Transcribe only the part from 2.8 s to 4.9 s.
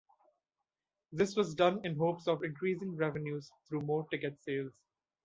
revenues through more ticket sales.